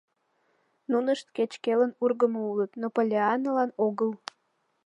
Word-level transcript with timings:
Нунышт 0.91 1.27
кеч-кӧлан 1.35 1.91
ургымо 2.03 2.41
улыт, 2.51 2.71
но 2.81 2.87
Поллианналан 2.95 3.71
огыл. 3.85 4.11